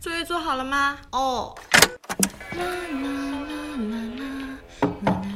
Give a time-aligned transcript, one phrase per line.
[0.00, 0.96] 作业做好了吗？
[1.10, 1.54] 哦。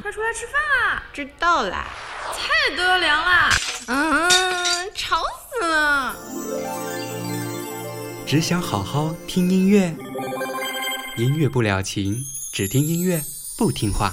[0.01, 1.03] 快出来吃饭啦！
[1.13, 1.85] 知道啦。
[2.33, 3.49] 菜都要凉啦。
[3.87, 6.15] 嗯，吵死了。
[8.25, 9.95] 只想好好听音乐，
[11.15, 13.21] 音乐不了情，只听音乐
[13.55, 14.11] 不听话。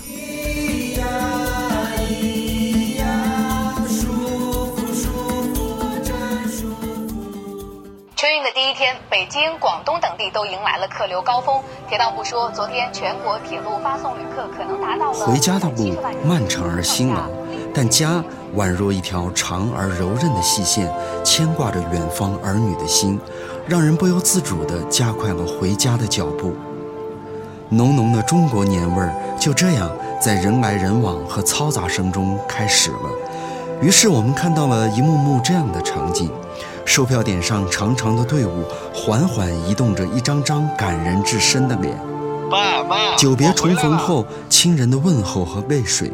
[9.15, 11.63] 北京、广东等地都迎来了客流高峰。
[11.89, 15.25] 铁道部说，昨天全国铁路发送旅客可能达到了。
[15.25, 17.21] 回家的路漫长而辛劳，
[17.73, 18.21] 但家
[18.57, 20.93] 宛若一条长而柔韧的细线，
[21.23, 23.21] 牵挂着远方儿女的心，
[23.69, 26.53] 让人不由自主地加快了回家的脚步。
[27.69, 29.89] 浓浓的中国年味儿就这样
[30.21, 33.09] 在人来人往和嘈杂声中开始了。
[33.81, 36.33] 于是我们看到了一幕幕这样的场景。
[36.85, 38.65] 售票点上长长的队伍，
[38.95, 41.97] 缓缓移动着一张张感人至深的脸。
[42.51, 46.13] 爸妈，久别重逢后，亲人的问候和泪水。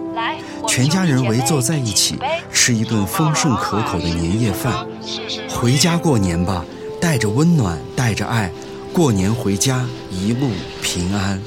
[0.68, 2.18] 全家人围坐在一起，
[2.52, 4.86] 吃一顿丰盛可口的年夜饭。
[5.48, 6.64] 回家过年吧，
[7.00, 8.50] 带着温暖，带着爱，
[8.92, 10.48] 过年回家，一路
[10.80, 11.40] 平安。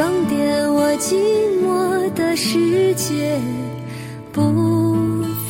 [0.00, 1.14] 装点我寂
[1.62, 3.38] 寞的世界
[4.32, 4.40] 不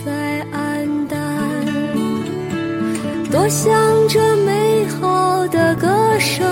[0.05, 1.16] 再黯淡，
[3.31, 3.72] 多想
[4.09, 5.87] 这美好的歌
[6.19, 6.44] 声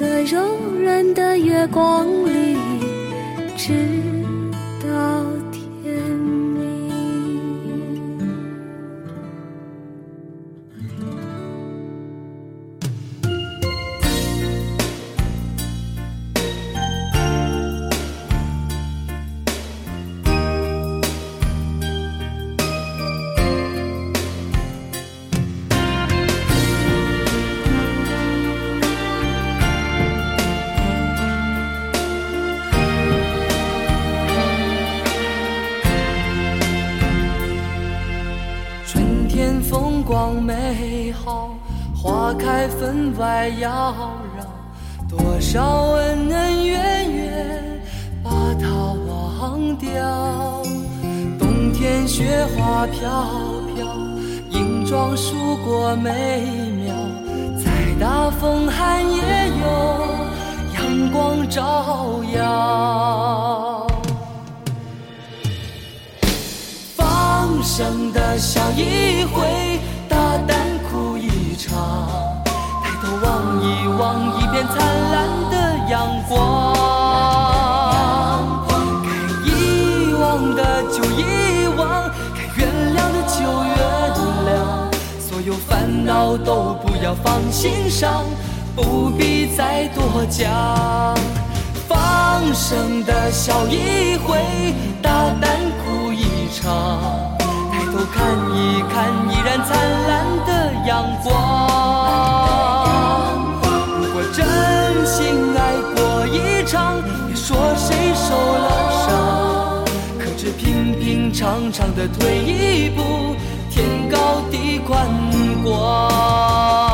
[0.00, 2.56] 这柔软的月光里，
[3.54, 4.19] 只。
[43.20, 43.94] 外妖
[44.40, 45.62] 娆，多少
[45.92, 47.82] 恩恩怨怨
[48.24, 48.66] 把它
[49.06, 50.62] 忘掉。
[51.38, 53.10] 冬天雪花飘
[53.74, 53.84] 飘，
[54.58, 55.34] 银装素
[55.66, 56.40] 裹美
[56.82, 56.94] 妙，
[57.62, 59.64] 再大风寒也有
[60.72, 63.86] 阳光照耀。
[66.96, 69.69] 放声的笑一回。
[73.58, 74.00] 遗忘
[74.38, 74.76] 一片灿
[75.12, 75.16] 烂
[75.50, 75.54] 的
[75.88, 75.92] 阳
[76.28, 76.38] 光，
[79.02, 79.08] 该
[79.44, 79.48] 遗
[80.14, 81.18] 忘的就遗
[81.76, 81.80] 忘，
[82.34, 82.60] 该原
[82.94, 83.74] 谅的就原
[84.46, 84.50] 谅，
[85.18, 85.68] 所有烦
[86.04, 88.24] 恼都不要放心上，
[88.76, 90.50] 不必再多讲。
[91.88, 95.10] 放声的笑一回，大
[95.40, 95.50] 胆
[95.84, 97.00] 哭一场，
[97.70, 98.18] 抬头看
[98.54, 98.94] 一看
[99.28, 99.68] 依然灿
[100.08, 100.10] 烂
[100.46, 100.50] 的
[100.86, 102.69] 阳光。
[106.70, 108.68] 场，别说谁受了
[109.02, 109.84] 伤，
[110.20, 113.34] 可知平平常常的退一步，
[113.68, 115.08] 天高地宽
[115.64, 116.89] 广。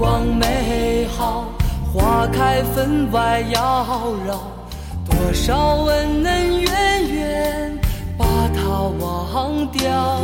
[0.00, 1.44] 光美好，
[1.92, 3.86] 花开分外妖
[4.26, 4.38] 娆，
[5.04, 7.78] 多少恩恩怨怨
[8.16, 8.24] 把
[8.56, 10.22] 它忘掉。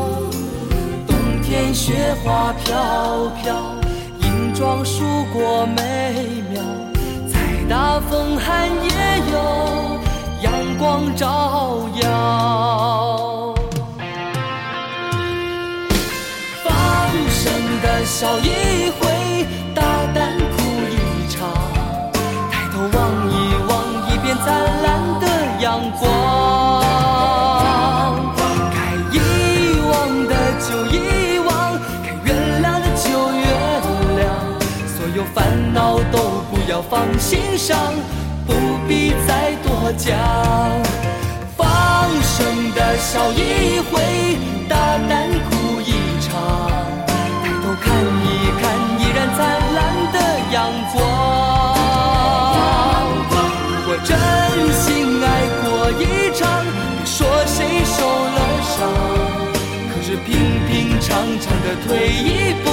[1.06, 3.54] 冬天雪花飘飘，
[4.22, 6.14] 银装素裹美
[6.50, 6.62] 妙，
[7.28, 7.38] 再
[7.68, 8.88] 大风寒也
[9.30, 9.36] 有
[10.40, 13.54] 阳光照耀。
[16.64, 16.72] 放
[17.28, 17.52] 声
[17.82, 19.05] 的笑一回，
[36.88, 37.76] 放心上，
[38.46, 38.52] 不
[38.86, 40.16] 必再多讲。
[41.56, 41.66] 放
[42.22, 44.38] 声的笑一回，
[44.68, 44.76] 大
[45.08, 45.90] 胆哭一
[46.20, 46.30] 场。
[47.42, 47.84] 抬头看
[48.22, 48.26] 一
[48.60, 48.64] 看，
[49.00, 49.38] 依然灿
[49.74, 49.78] 烂
[50.12, 50.16] 的
[50.52, 50.54] 阳
[50.92, 50.96] 光。
[53.68, 54.10] 如果真
[54.72, 54.84] 心
[55.22, 55.26] 爱
[55.62, 55.66] 过
[56.00, 56.02] 一
[56.38, 57.16] 场，别说
[57.46, 58.74] 谁受了伤。
[59.90, 60.26] 可是平
[60.68, 61.10] 平常
[61.40, 62.66] 常的退一步，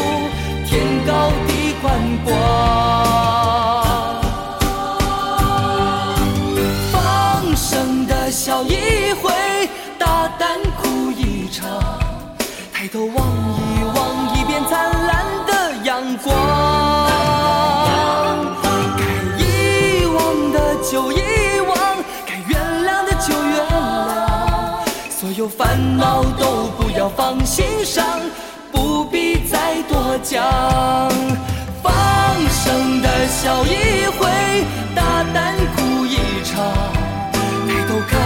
[0.67, 0.71] 天
[1.07, 1.11] 高
[1.47, 1.83] 地宽
[2.25, 3.42] 广。
[8.63, 9.31] 笑一回，
[9.99, 11.67] 大胆哭一场。
[12.71, 13.97] 抬头望一望，
[14.35, 16.33] 一片灿烂的阳光。
[18.97, 19.03] 该
[19.37, 21.19] 遗忘的就遗
[21.67, 21.75] 忘，
[22.25, 22.51] 该原
[22.85, 24.09] 谅的就原谅。
[25.09, 28.05] 所有烦恼都不要放心上，
[28.71, 30.41] 不必再多讲。
[31.81, 31.91] 放
[32.49, 36.55] 声的笑一回，大胆哭一场。
[37.67, 38.21] 抬头看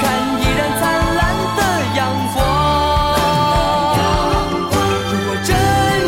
[0.00, 0.02] 看，
[0.40, 0.82] 依然灿
[1.16, 1.20] 烂
[1.56, 1.60] 的
[1.96, 1.98] 阳
[2.34, 2.36] 光。
[5.10, 5.50] 如果真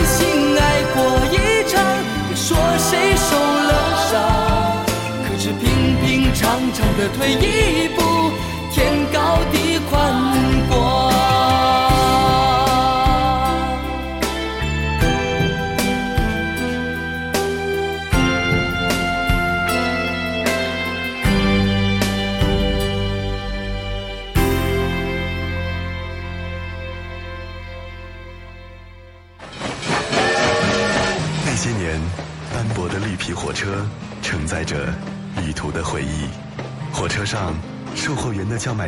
[0.06, 0.18] 心
[0.58, 0.60] 爱
[0.94, 0.96] 过
[1.30, 1.34] 一
[1.68, 1.72] 场，
[2.28, 2.48] 别说
[2.78, 3.28] 谁受
[3.68, 3.70] 了
[4.10, 4.12] 伤。
[5.24, 5.64] 可知平
[6.02, 6.40] 平常
[6.72, 7.98] 常的退一步，
[8.72, 9.18] 天高
[9.52, 9.96] 地宽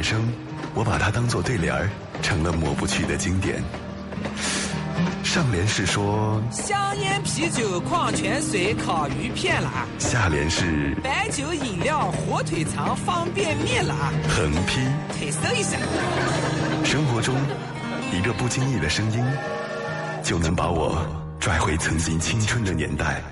[0.02, 0.28] 员的叫卖声，
[0.74, 1.88] 我把它当做对联儿，
[2.20, 3.62] 成了抹不去的经典。
[5.22, 14.12] 上联是说，香烟、啤酒、矿泉水、烤鱼片啦；下联是白酒、饮料、火腿肠、方便面啦。
[14.28, 14.80] 横批。
[15.16, 15.78] 退搜一下。
[16.84, 17.34] 生活中，
[18.12, 19.24] 一个不经意的声音，
[20.22, 21.06] 就能把我
[21.40, 23.22] 拽回曾经青春的年代。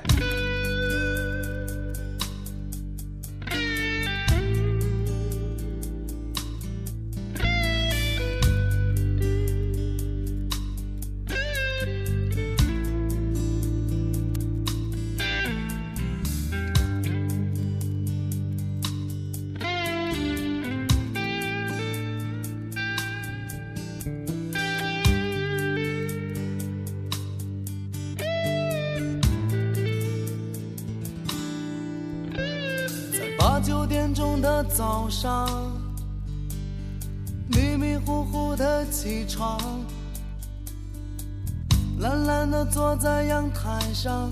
[42.70, 44.30] 坐在阳台上，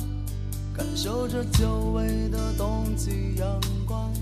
[0.72, 4.12] 感受着久违的冬季阳光。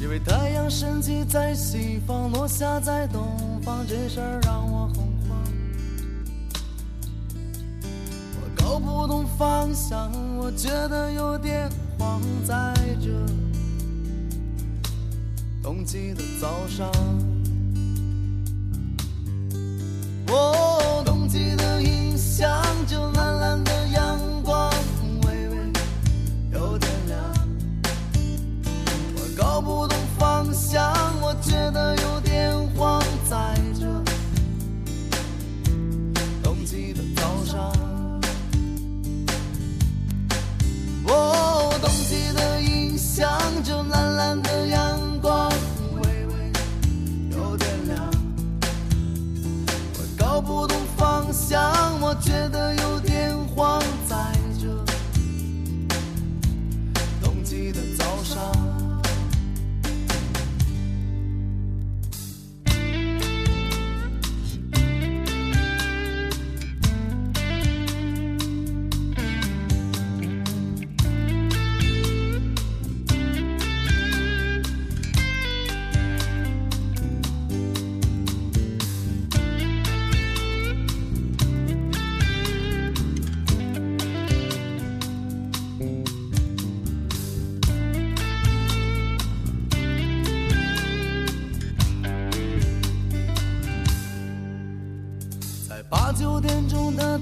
[0.00, 4.96] 因为太阳升起在西方，落下在东方，这事儿让我很
[5.28, 5.38] 慌。
[8.40, 11.68] 我搞不懂方向，我觉得有点
[11.98, 13.10] 慌，在这
[15.60, 16.88] 冬季的早上。
[20.30, 23.00] 哦，冬季的印象，就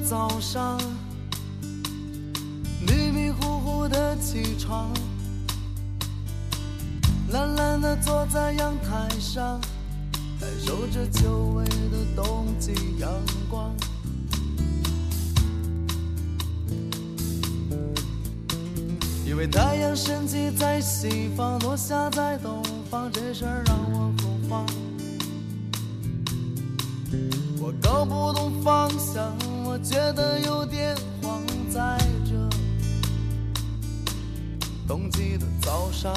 [0.08, 0.80] 早上，
[2.80, 4.94] 迷迷糊糊的起床，
[7.30, 9.60] 懒懒的坐在阳台上，
[10.40, 13.10] 感受着久违的冬季阳
[13.50, 13.74] 光。
[19.24, 24.64] 以为太阳升起在西方，落下在东方，这事儿让我疯狂。
[27.58, 29.36] 我搞不懂方向，
[29.78, 32.32] 我觉得有点慌，在这
[34.88, 36.14] 冬季的早上。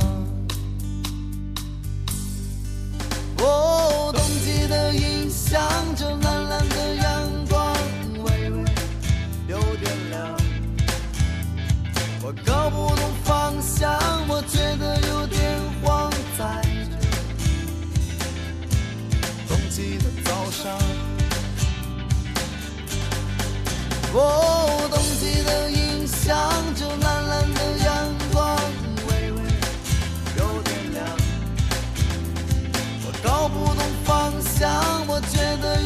[3.40, 5.62] 哦，冬季的印象，
[5.94, 7.76] 这蓝蓝的阳光，
[8.24, 8.64] 微微
[9.50, 10.38] 有点凉。
[12.22, 13.92] 我搞不懂方向，
[14.30, 15.39] 我觉得有点
[24.12, 26.36] 哦，冬季的印象，
[26.76, 27.88] 这蓝蓝的阳
[28.34, 28.58] 光，
[29.08, 29.38] 微微
[30.38, 30.98] 有点凉。
[33.06, 34.68] 我搞不懂方向，
[35.08, 35.80] 我觉得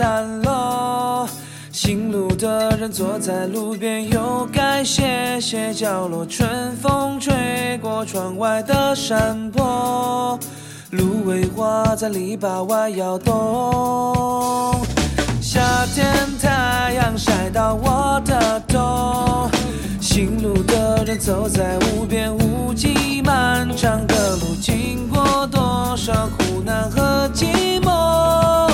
[0.00, 1.28] 山喽。
[1.70, 6.24] 行路的人坐在路边，又该歇歇脚落。
[6.24, 10.38] 春风吹过窗外的山坡，
[10.92, 14.74] 芦苇花在篱笆外摇动。
[15.38, 15.60] 夏
[15.94, 16.06] 天
[16.40, 19.50] 太阳晒到我的头，
[20.00, 28.69] 行路的人走在无边无际漫长的路，经过多少苦难和寂寞，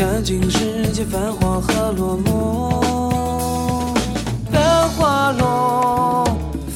[0.00, 2.80] 看尽世间繁华和落寞。
[4.50, 6.24] 繁华落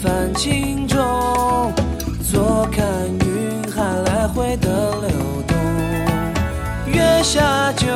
[0.02, 0.98] 泛轻舟，
[2.30, 2.84] 坐看
[3.24, 5.08] 云海来回的流
[5.48, 5.56] 动。
[6.92, 7.86] 月下酒，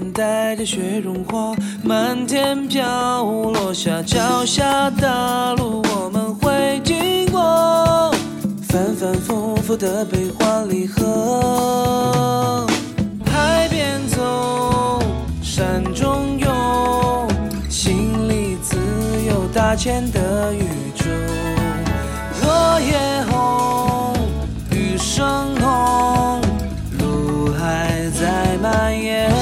[0.00, 8.10] 冬天带着雪融化，漫天飘，落下脚下大路，我们会经过。
[8.66, 12.66] 反反复复的悲欢离合，
[13.26, 15.02] 海边走，
[15.42, 17.28] 山中游，
[17.68, 18.78] 心里自
[19.28, 20.62] 有大千的宇
[20.94, 21.04] 宙。
[22.42, 22.96] 落叶
[23.30, 24.14] 红，
[24.70, 26.40] 雨声红，
[26.98, 29.39] 路还在蔓延。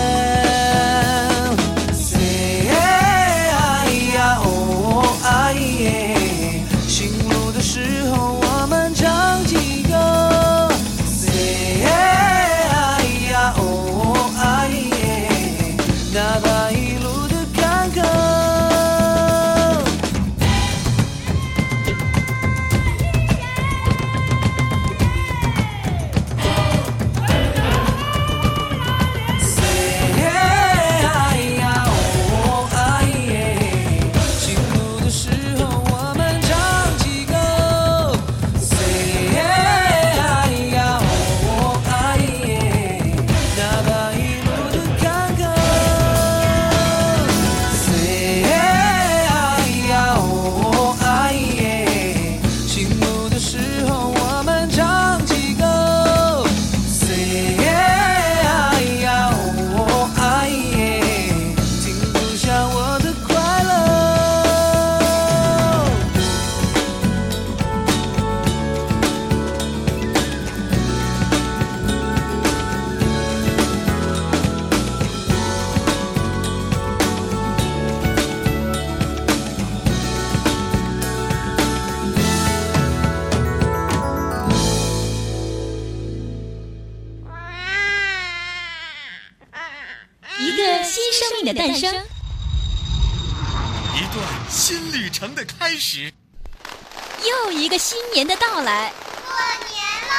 [98.12, 98.92] 年的到来。
[99.24, 99.30] 过
[99.68, 100.12] 年喽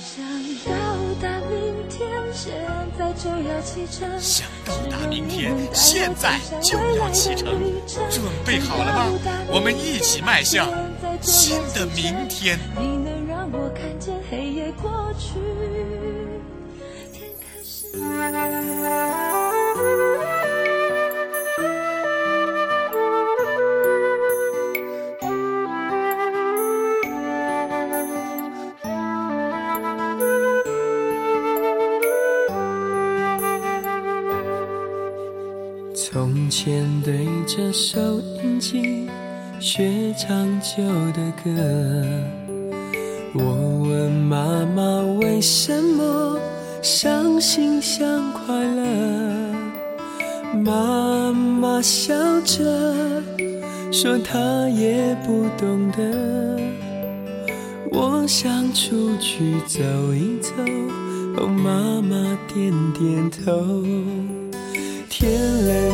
[0.00, 0.24] 想
[0.64, 0.72] 到
[1.20, 2.54] 达明天，现
[2.98, 4.20] 在就要启程。
[4.20, 7.46] 想到达明天，现在就要启程，
[8.10, 9.06] 准备好了吗？
[9.48, 10.68] 我们一起迈向
[11.20, 12.58] 新的明天。
[12.78, 15.38] 你能让我看见黑夜过去，
[17.12, 17.98] 天开始。
[36.64, 38.00] 前对着收
[38.42, 39.06] 音机
[39.60, 41.50] 学唱旧的歌，
[43.34, 46.38] 我问妈妈为什么
[46.80, 48.82] 伤心像快乐，
[50.64, 52.14] 妈妈笑
[52.46, 52.64] 着
[53.92, 56.58] 说她也不懂得。
[57.92, 59.82] 我想出去走
[60.14, 60.50] 一走，
[61.36, 62.16] 哦，妈妈
[62.54, 63.84] 点点头。
[65.16, 65.30] 天
[65.64, 65.93] 冷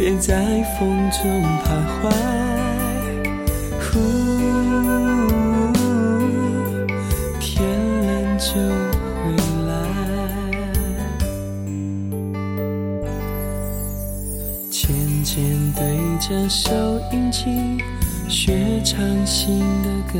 [0.00, 0.34] 别在
[0.78, 1.20] 风中
[1.62, 1.68] 徘
[2.00, 2.08] 徊。
[3.78, 4.00] 呼，
[7.38, 7.60] 天
[8.06, 8.08] 冷
[8.38, 8.48] 就
[9.20, 9.20] 回
[9.66, 9.70] 来。
[14.70, 14.80] 渐
[15.22, 15.78] 渐对
[16.18, 16.72] 着收
[17.12, 17.44] 音机
[18.26, 20.18] 学唱新的歌。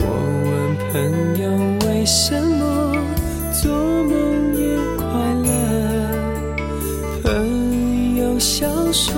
[0.00, 0.04] 我
[0.44, 0.46] 问
[0.92, 0.92] 朋
[1.42, 1.48] 友
[1.86, 2.92] 为什么
[3.50, 3.72] 做
[4.04, 4.47] 梦
[8.92, 9.14] 说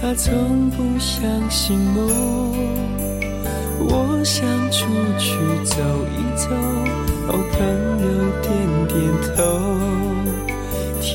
[0.00, 2.08] 他从不相信梦。
[3.86, 4.86] 我想出
[5.18, 5.76] 去走
[6.16, 6.48] 一走，
[7.28, 7.58] 哦，朋
[8.00, 8.06] 友
[8.42, 8.48] 点
[8.88, 8.96] 点
[9.36, 9.36] 头。
[11.00, 11.12] 天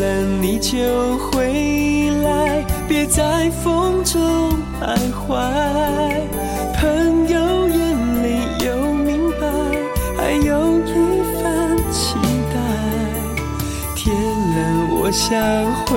[0.00, 0.76] 冷你就
[1.18, 4.20] 回来，别在风中
[4.80, 5.26] 徘徊。
[6.74, 7.78] 朋友眼
[8.22, 8.26] 里
[8.64, 9.46] 有明白，
[10.16, 10.88] 还有一
[11.40, 12.14] 份期
[12.52, 12.56] 待。
[13.94, 14.58] 天冷
[15.00, 15.30] 我想
[15.86, 15.96] 回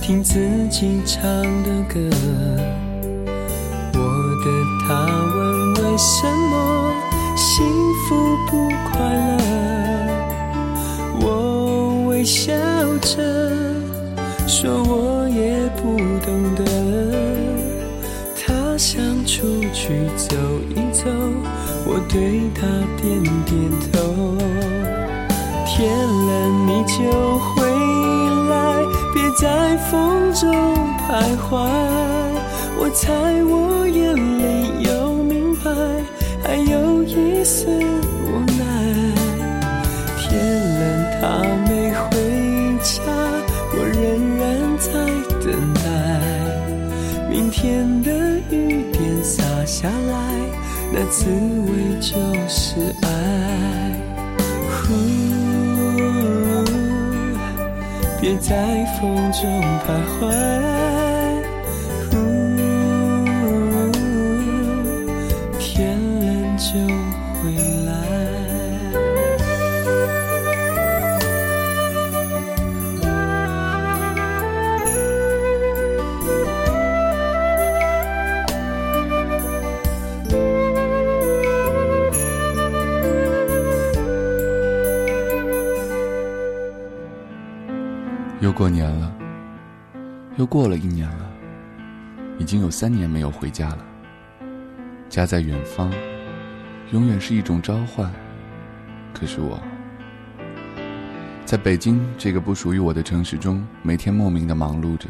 [0.00, 0.34] 听自
[0.68, 1.22] 己唱
[1.62, 2.00] 的歌。
[3.94, 3.98] 我
[4.44, 4.46] 的
[4.88, 6.52] 他问为什么
[7.36, 7.66] 幸
[8.08, 8.08] 福
[8.48, 8.98] 不快
[9.38, 9.42] 乐，
[11.20, 12.52] 我微笑
[13.00, 13.12] 着
[14.48, 16.64] 说我也不懂得。
[18.34, 20.34] 他想出去走
[20.70, 21.04] 一走，
[21.86, 22.66] 我对他
[23.00, 23.98] 点点头。
[25.66, 26.98] 天冷你就
[27.38, 27.56] 回
[29.38, 30.50] 在风中
[30.98, 31.54] 徘徊，
[32.78, 33.08] 我猜
[33.44, 35.70] 我眼里有明白，
[36.42, 38.60] 还有一丝无奈。
[40.18, 40.28] 天
[40.78, 40.80] 冷
[41.20, 41.22] 他
[41.68, 42.10] 没回
[42.82, 43.02] 家，
[43.72, 44.00] 我仍
[44.36, 44.40] 然
[44.78, 44.90] 在
[45.40, 45.80] 等待。
[47.30, 48.10] 明天的
[48.50, 50.14] 雨点洒下来，
[50.92, 51.26] 那滋
[51.66, 52.14] 味就
[52.48, 53.06] 是爱。
[58.20, 60.89] 别在风中徘徊。
[88.60, 89.10] 过年了，
[90.36, 91.30] 又过了一年了，
[92.38, 93.78] 已经有三年没有回家了。
[95.08, 95.90] 家在远方，
[96.92, 98.12] 永远是一种召唤。
[99.14, 99.58] 可是我，
[101.46, 105.08] 在北京这个不属于我的城市中，每天莫名的忙碌着，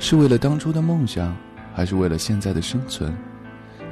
[0.00, 1.32] 是为了当初的梦想，
[1.72, 3.16] 还是为了现在的生存，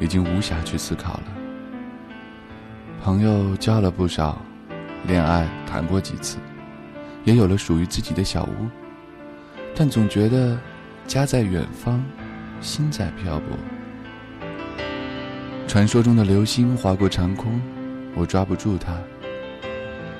[0.00, 1.24] 已经无暇去思考了。
[3.04, 4.42] 朋友交了不少，
[5.06, 6.38] 恋爱谈过几次。
[7.24, 8.68] 也有了属于自己的小屋，
[9.74, 10.58] 但总觉得
[11.06, 12.02] 家在远方，
[12.60, 13.56] 心在漂泊。
[15.68, 17.60] 传说中的流星划过长空，
[18.14, 18.92] 我抓不住它。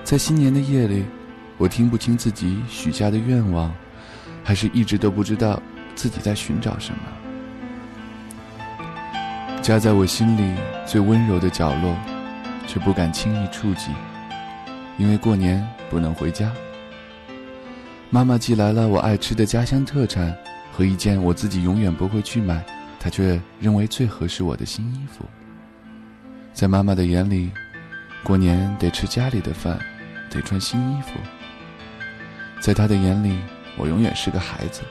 [0.05, 1.05] 在新年的夜里，
[1.59, 3.75] 我听不清自己许下的愿望，
[4.43, 5.61] 还是一直都不知道
[5.95, 6.99] 自己在寻找什么。
[9.61, 11.97] 家在我心里最温柔的角落，
[12.67, 13.91] 却不敢轻易触及，
[14.99, 16.51] 因为过年不能回家。
[18.15, 20.37] 妈妈寄来了我爱吃的家乡特产
[20.71, 22.63] 和一件我自己永远不会去买，
[23.01, 25.25] 她却认为最合适我的新衣服。
[26.53, 27.51] 在妈妈的眼里，
[28.23, 29.79] 过年得吃家里的饭，
[30.29, 31.13] 得穿新衣服。
[32.61, 33.39] 在她的眼里，
[33.79, 34.83] 我永远是个孩子。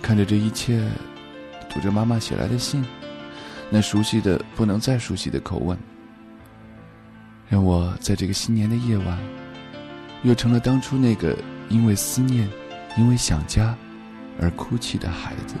[0.00, 0.82] 看着这一切，
[1.68, 2.82] 读着妈妈写来的信，
[3.68, 5.76] 那熟悉的不能再熟悉的口吻，
[7.46, 9.41] 让我在这个新年的夜晚。
[10.22, 11.36] 又成了当初那个
[11.68, 12.48] 因为思念、
[12.96, 13.76] 因为想家
[14.40, 15.54] 而哭泣的孩子。